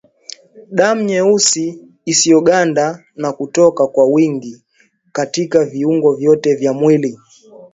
Damu 0.77 1.01
nyeusi 1.07 1.67
isiyoganda 2.11 2.85
na 3.15 3.31
kutoka 3.33 3.87
kwa 3.87 4.05
wingi 4.07 4.61
katika 5.11 5.65
viungo 5.65 6.13
vyote 6.15 6.55
vya 6.55 6.73
mwili 6.73 7.17